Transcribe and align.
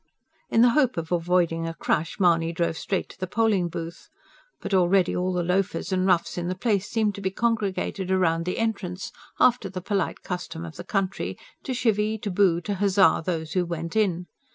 In 0.49 0.63
the 0.63 0.69
hope 0.71 0.97
of 0.97 1.11
avoiding 1.11 1.67
a 1.67 1.75
crush 1.75 2.19
Mahony 2.19 2.51
drove 2.51 2.75
straight 2.75 3.07
to 3.09 3.19
the 3.19 3.27
polling 3.27 3.69
booth. 3.69 4.09
But 4.59 4.73
already 4.73 5.15
all 5.15 5.31
the 5.31 5.43
loafers 5.43 5.91
and 5.91 6.07
roughs 6.07 6.39
in 6.39 6.47
the 6.47 6.55
place 6.55 6.89
seemed 6.89 7.13
to 7.13 7.21
be 7.21 7.29
congregated 7.29 8.09
round 8.09 8.45
the 8.45 8.57
entrance, 8.57 9.11
after 9.39 9.69
the 9.69 9.79
polite 9.79 10.23
custom 10.23 10.65
of 10.65 10.77
the 10.77 10.83
country 10.83 11.37
to 11.65 11.73
chivy, 11.75 12.17
or 12.25 12.29
boo, 12.31 12.57
or 12.67 12.73
huzza 12.77 13.21
those 13.23 13.51
who 13.53 13.63
went 13.63 13.95
in. 13.95 14.25